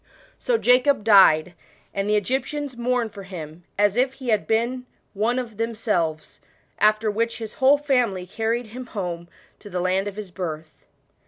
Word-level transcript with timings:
'* 0.23 0.29
So 0.39 0.57
Jacob 0.57 1.03
died, 1.03 1.53
and 1.93 2.09
the 2.09 2.15
Egyptian? 2.15 2.67
mourned 2.75 3.13
for 3.13 3.21
him, 3.21 3.65
as 3.77 3.97
if 3.97 4.13
he 4.13 4.29
had 4.29 4.47
been 4.47 4.87
one 5.13 5.37
of 5.37 5.57
themselves; 5.57 6.39
which 7.03 7.37
his 7.37 7.53
whole 7.61 7.77
family 7.77 8.25
carried 8.25 8.65
him 8.73 8.87
home 8.87 9.27
to 9.59 9.69
land 9.79 10.07
of 10.07 10.15
his 10.15 10.31
birth. 10.31 10.87